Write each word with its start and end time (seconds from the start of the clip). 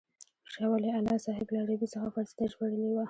شاه 0.51 0.69
ولي 0.71 0.89
الله 0.99 1.17
صاحب 1.25 1.47
له 1.53 1.57
عربي 1.63 1.87
څخه 1.93 2.07
فارسي 2.13 2.33
ته 2.37 2.43
ژباړلې 2.51 2.87
وه. 2.89 2.99